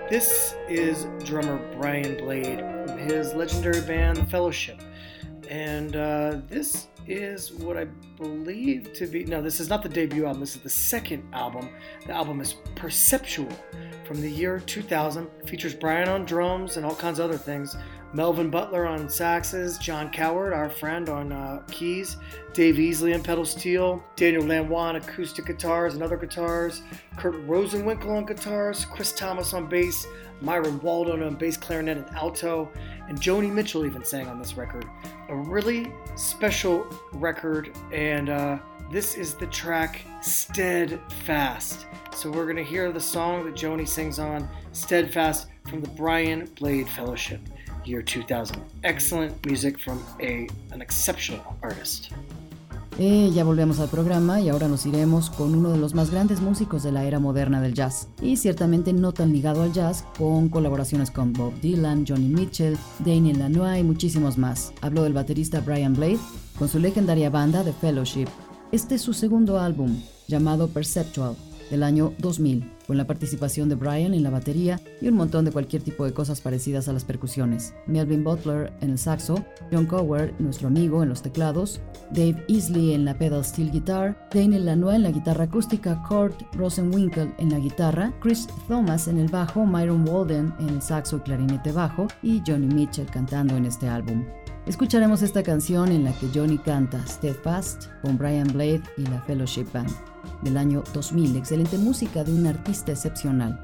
This 0.09 0.55
is 0.69 1.05
drummer 1.25 1.57
Brian 1.77 2.15
Blade 2.15 2.59
from 2.59 2.97
his 2.97 3.33
legendary 3.33 3.81
band, 3.81 4.17
The 4.17 4.25
Fellowship. 4.25 4.81
And 5.49 5.97
uh, 5.97 6.39
this 6.47 6.87
is 7.07 7.51
what 7.51 7.77
I 7.77 7.85
believe 8.17 8.93
to 8.93 9.07
be. 9.07 9.25
No, 9.25 9.41
this 9.41 9.59
is 9.59 9.69
not 9.69 9.83
the 9.83 9.89
debut 9.89 10.25
album. 10.25 10.39
This 10.39 10.55
is 10.55 10.61
the 10.61 10.69
second 10.69 11.23
album. 11.33 11.69
The 12.05 12.13
album 12.13 12.41
is 12.41 12.55
Perceptual 12.75 13.51
from 14.05 14.21
the 14.21 14.29
year 14.29 14.59
2000. 14.59 15.27
It 15.41 15.49
features 15.49 15.73
Brian 15.73 16.09
on 16.09 16.25
drums 16.25 16.77
and 16.77 16.85
all 16.85 16.95
kinds 16.95 17.19
of 17.19 17.25
other 17.25 17.37
things. 17.37 17.75
Melvin 18.13 18.51
Butler 18.51 18.85
on 18.85 19.07
saxes, 19.07 19.79
Jon 19.79 20.11
Cowherd, 20.11 20.53
our 20.53 20.69
friend, 20.69 21.09
on 21.09 21.31
uh, 21.31 21.63
keys, 21.71 22.17
Dave 22.53 22.75
Easley 22.75 23.15
on 23.15 23.23
pedal 23.23 23.43
steel, 23.43 24.03
Daniel 24.15 24.43
Lanois 24.43 24.89
on 24.89 24.95
acoustic 24.97 25.47
guitars 25.47 25.95
and 25.95 26.03
other 26.03 26.17
guitars, 26.17 26.83
Kurt 27.17 27.35
Rosenwinkel 27.47 28.15
on 28.15 28.25
guitars, 28.25 28.85
Chris 28.85 29.11
Thomas 29.13 29.53
on 29.53 29.67
bass, 29.67 30.05
Myron 30.41 30.79
Walden 30.81 31.23
on 31.23 31.35
bass 31.35 31.57
clarinet 31.57 31.97
and 31.97 32.09
alto, 32.15 32.69
and 33.07 33.19
Joni 33.19 33.51
Mitchell 33.51 33.85
even 33.85 34.05
sang 34.05 34.27
on 34.27 34.37
this 34.37 34.55
record. 34.57 34.85
A 35.29 35.35
really 35.35 35.91
special 36.15 36.85
record, 37.13 37.75
and 37.91 38.29
uh, 38.29 38.59
this 38.91 39.15
is 39.15 39.33
the 39.33 39.47
track 39.47 40.01
Steadfast. 40.21 41.87
So 42.15 42.29
we're 42.29 42.45
going 42.45 42.57
to 42.57 42.63
hear 42.63 42.91
the 42.91 43.01
song 43.01 43.43
that 43.45 43.55
Joni 43.55 43.87
sings 43.87 44.19
on, 44.19 44.47
Steadfast, 44.71 45.47
from 45.67 45.81
the 45.81 45.89
Brian 45.89 46.45
Blade 46.55 46.87
Fellowship, 46.89 47.39
year 47.87 48.03
2000. 48.03 48.55
Excellent 48.83 49.45
music 49.45 49.79
from 49.79 49.99
a, 50.19 50.47
an 50.71 50.81
exceptional 50.81 51.43
artist. 51.61 52.11
Eh, 52.99 53.31
ya 53.33 53.43
volvemos 53.43 53.79
al 53.79 53.89
programa 53.89 54.39
y 54.39 54.49
ahora 54.49 54.67
nos 54.67 54.85
iremos 54.85 55.31
con 55.31 55.55
uno 55.55 55.71
de 55.71 55.79
los 55.79 55.95
más 55.95 56.11
grandes 56.11 56.41
músicos 56.41 56.83
de 56.83 56.91
la 56.91 57.03
era 57.05 57.19
moderna 57.19 57.59
del 57.59 57.73
jazz. 57.73 58.07
Y 58.21 58.37
ciertamente 58.37 58.93
no 58.93 59.13
tan 59.13 59.33
ligado 59.33 59.63
al 59.63 59.73
jazz, 59.73 60.05
con 60.17 60.49
colaboraciones 60.49 61.09
con 61.09 61.33
Bob 61.33 61.59
Dylan, 61.59 62.05
Johnny 62.07 62.27
Mitchell, 62.27 62.77
Daniel 62.99 63.39
Lanois 63.39 63.79
y 63.79 63.83
muchísimos 63.83 64.37
más. 64.37 64.73
Hablo 64.81 65.03
del 65.03 65.13
baterista 65.13 65.59
Brian 65.61 65.95
Blade 65.95 66.19
con 66.59 66.69
su 66.69 66.77
legendaria 66.77 67.31
banda 67.31 67.63
The 67.63 67.73
Fellowship. 67.73 68.27
Este 68.71 68.95
es 68.95 69.01
su 69.01 69.13
segundo 69.13 69.59
álbum, 69.59 69.99
llamado 70.27 70.67
Perceptual, 70.67 71.35
del 71.71 71.81
año 71.81 72.13
2000, 72.19 72.72
con 72.87 72.97
la 72.97 73.07
participación 73.07 73.69
de 73.69 73.75
Brian 73.75 74.13
en 74.13 74.23
la 74.23 74.29
batería 74.29 74.79
y 75.01 75.07
un 75.07 75.15
montón 75.15 75.45
de 75.45 75.51
cualquier 75.51 75.81
tipo 75.81 76.05
de 76.05 76.13
cosas 76.13 76.41
parecidas 76.41 76.87
a 76.87 76.93
las 76.93 77.05
percusiones. 77.05 77.73
Melvin 77.87 78.23
Butler 78.23 78.73
en 78.81 78.91
el 78.91 78.97
saxo, 78.97 79.43
John 79.71 79.85
Cower, 79.85 80.33
nuestro 80.39 80.67
amigo, 80.67 81.03
en 81.03 81.09
los 81.09 81.21
teclados, 81.21 81.81
Dave 82.11 82.43
Easley 82.47 82.93
en 82.93 83.05
la 83.05 83.17
pedal 83.17 83.43
steel 83.43 83.71
guitar, 83.71 84.27
Daniel 84.33 84.65
Lanois 84.65 84.95
en 84.95 85.03
la 85.03 85.11
guitarra 85.11 85.45
acústica, 85.45 86.01
Kurt 86.07 86.41
Rosenwinkel 86.53 87.33
en 87.37 87.49
la 87.49 87.59
guitarra, 87.59 88.13
Chris 88.21 88.47
Thomas 88.67 89.07
en 89.07 89.19
el 89.19 89.29
bajo, 89.29 89.65
Myron 89.65 90.07
Walden 90.07 90.53
en 90.59 90.69
el 90.69 90.81
saxo 90.81 91.17
y 91.17 91.21
clarinete 91.21 91.71
bajo 91.71 92.07
y 92.21 92.41
Johnny 92.45 92.67
Mitchell 92.67 93.07
cantando 93.07 93.55
en 93.55 93.65
este 93.65 93.87
álbum. 93.87 94.23
Escucharemos 94.65 95.21
esta 95.21 95.43
canción 95.43 95.91
en 95.91 96.05
la 96.05 96.13
que 96.13 96.29
Johnny 96.33 96.57
canta 96.57 97.05
Steadfast 97.05 97.87
con 98.01 98.17
Brian 98.17 98.47
Blade 98.53 98.83
y 98.97 99.05
la 99.05 99.21
Fellowship 99.23 99.67
Band. 99.73 100.12
Del 100.43 100.57
año 100.57 100.83
2000, 100.93 101.35
excelente 101.35 101.77
música 101.77 102.23
de 102.23 102.33
un 102.33 102.45
artista 102.47 102.91
excepcional. 102.91 103.59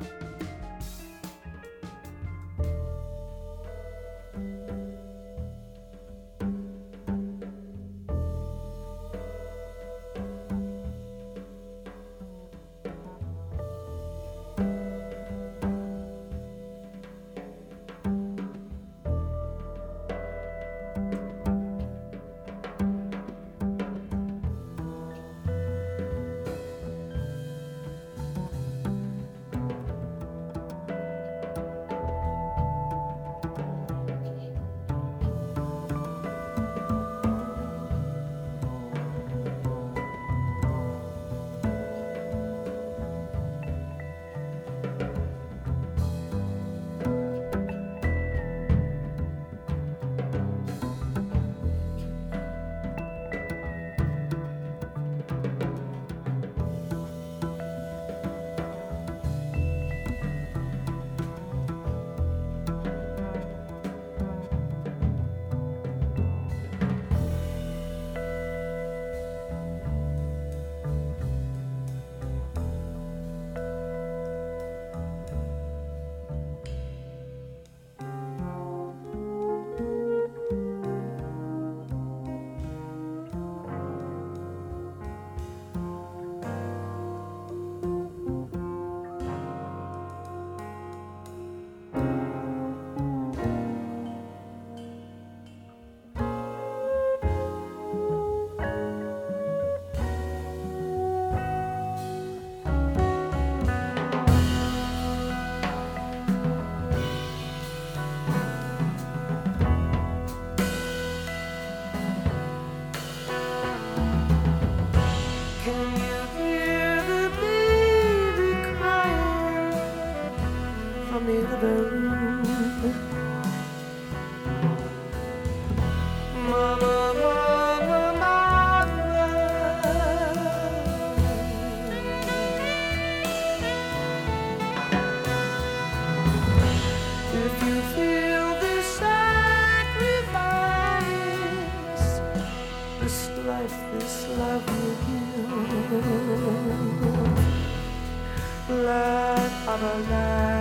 blood 148.70 149.51
of 149.67 149.82
a 149.82 149.97
lamb. 150.11 150.59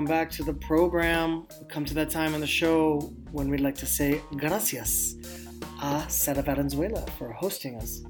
Welcome 0.00 0.16
back 0.16 0.30
to 0.30 0.42
the 0.42 0.54
program. 0.54 1.46
We 1.60 1.66
come 1.68 1.84
to 1.84 1.92
that 1.92 2.08
time 2.08 2.32
on 2.32 2.40
the 2.40 2.46
show 2.46 3.12
when 3.32 3.50
we'd 3.50 3.60
like 3.60 3.74
to 3.74 3.84
say 3.84 4.22
gracias 4.34 5.16
a 5.82 6.08
Sara 6.08 6.40
Valenzuela 6.40 7.04
for 7.18 7.30
hosting 7.32 7.76
us. 7.76 8.00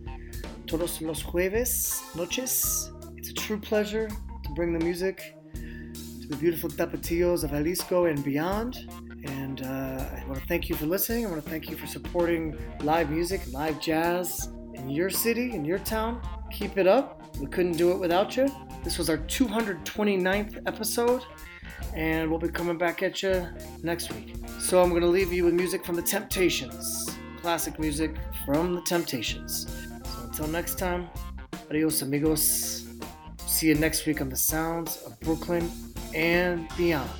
Todos 0.68 1.03
los 1.03 1.20
jueves 1.20 2.01
noches. 2.14 2.93
It's 3.16 3.30
a 3.30 3.34
true 3.34 3.59
pleasure 3.59 4.07
to 4.09 4.51
bring 4.55 4.72
the 4.72 4.84
music 4.84 5.34
to 5.53 6.28
the 6.28 6.36
beautiful 6.36 6.70
tapatíos 6.70 7.43
of 7.43 7.51
Jalisco 7.51 8.05
and 8.05 8.22
beyond. 8.22 8.88
And 9.24 9.62
uh, 9.62 10.05
I 10.16 10.24
want 10.28 10.38
to 10.38 10.47
thank 10.47 10.68
you 10.68 10.76
for 10.76 10.86
listening. 10.86 11.26
I 11.26 11.28
want 11.28 11.43
to 11.43 11.51
thank 11.51 11.68
you 11.68 11.76
for 11.76 11.88
supporting 11.88 12.57
live 12.84 13.11
music, 13.11 13.41
live 13.53 13.80
jazz 13.80 14.49
in 14.74 14.91
your 14.91 15.11
city, 15.11 15.51
in 15.55 15.64
your 15.64 15.80
town. 15.80 16.22
Keep 16.53 16.78
it 16.78 16.86
up. 16.86 17.20
We 17.41 17.47
couldn't 17.47 17.78
do 17.78 17.91
it 17.93 17.99
without 17.99 18.36
you. 18.36 18.49
This 18.84 18.99
was 18.99 19.09
our 19.09 19.16
229th 19.16 20.62
episode, 20.66 21.22
and 21.95 22.28
we'll 22.30 22.38
be 22.38 22.51
coming 22.51 22.76
back 22.76 23.03
at 23.03 23.22
you 23.22 23.49
next 23.82 24.12
week. 24.12 24.34
So 24.59 24.82
I'm 24.82 24.91
going 24.91 25.01
to 25.01 25.09
leave 25.09 25.32
you 25.32 25.47
with 25.47 25.55
music 25.55 25.84
from 25.84 25.97
the 25.97 26.03
Temptations, 26.03 27.11
classic 27.41 27.78
music 27.78 28.14
from 28.45 28.74
the 28.74 28.82
Temptations. 28.82 29.66
So 30.05 30.22
until 30.24 30.49
next 30.49 30.78
time, 30.78 31.09
adios 31.70 32.03
amigos. 32.03 32.86
See 33.47 33.68
you 33.68 33.74
next 33.74 34.05
week 34.05 34.20
on 34.20 34.28
the 34.28 34.36
sounds 34.36 35.03
of 35.03 35.18
Brooklyn 35.20 35.70
and 36.14 36.68
beyond. 36.76 37.11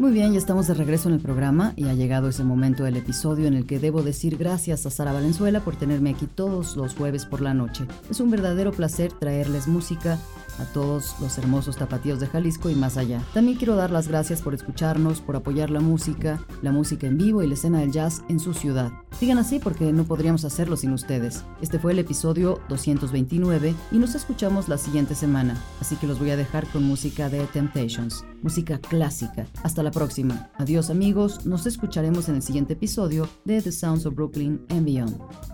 Muy 0.00 0.12
bien, 0.12 0.32
ya 0.32 0.38
estamos 0.38 0.66
de 0.66 0.74
regreso 0.74 1.08
en 1.08 1.14
el 1.14 1.20
programa 1.20 1.72
y 1.76 1.84
ha 1.84 1.94
llegado 1.94 2.28
ese 2.28 2.44
momento 2.44 2.84
del 2.84 2.96
episodio 2.96 3.46
en 3.46 3.54
el 3.54 3.66
que 3.66 3.78
debo 3.78 4.02
decir 4.02 4.36
gracias 4.36 4.84
a 4.86 4.90
Sara 4.90 5.12
Valenzuela 5.12 5.60
por 5.60 5.76
tenerme 5.76 6.10
aquí 6.10 6.26
todos 6.26 6.76
los 6.76 6.94
jueves 6.94 7.24
por 7.24 7.40
la 7.40 7.54
noche. 7.54 7.86
Es 8.10 8.20
un 8.20 8.30
verdadero 8.30 8.72
placer 8.72 9.12
traerles 9.12 9.68
música 9.68 10.18
a 10.58 10.64
todos 10.64 11.14
los 11.20 11.36
hermosos 11.38 11.76
tapatíos 11.76 12.20
de 12.20 12.26
Jalisco 12.26 12.70
y 12.70 12.74
más 12.74 12.96
allá. 12.96 13.22
También 13.32 13.56
quiero 13.56 13.76
dar 13.76 13.90
las 13.90 14.08
gracias 14.08 14.42
por 14.42 14.54
escucharnos, 14.54 15.20
por 15.20 15.36
apoyar 15.36 15.70
la 15.70 15.80
música, 15.80 16.44
la 16.62 16.72
música 16.72 17.06
en 17.06 17.18
vivo 17.18 17.42
y 17.42 17.46
la 17.46 17.54
escena 17.54 17.80
del 17.80 17.92
jazz 17.92 18.22
en 18.28 18.40
su 18.40 18.54
ciudad. 18.54 18.92
Sigan 19.18 19.38
así 19.38 19.58
porque 19.58 19.92
no 19.92 20.04
podríamos 20.04 20.44
hacerlo 20.44 20.76
sin 20.76 20.92
ustedes. 20.92 21.44
Este 21.60 21.78
fue 21.78 21.92
el 21.92 21.98
episodio 21.98 22.60
229 22.68 23.74
y 23.92 23.98
nos 23.98 24.14
escuchamos 24.14 24.68
la 24.68 24.78
siguiente 24.78 25.14
semana, 25.14 25.62
así 25.80 25.96
que 25.96 26.06
los 26.06 26.18
voy 26.18 26.30
a 26.30 26.36
dejar 26.36 26.66
con 26.68 26.84
música 26.84 27.28
de 27.28 27.44
Temptations, 27.46 28.24
música 28.42 28.78
clásica. 28.78 29.46
Hasta 29.62 29.82
la 29.82 29.90
próxima. 29.90 30.50
Adiós 30.58 30.90
amigos, 30.90 31.46
nos 31.46 31.66
escucharemos 31.66 32.28
en 32.28 32.36
el 32.36 32.42
siguiente 32.42 32.74
episodio 32.74 33.28
de 33.44 33.62
The 33.62 33.72
Sounds 33.72 34.06
of 34.06 34.14
Brooklyn 34.14 34.60
and 34.70 34.84
Beyond. 34.84 35.53